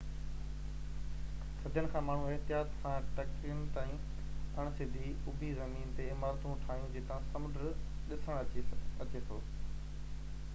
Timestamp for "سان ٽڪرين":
2.85-3.59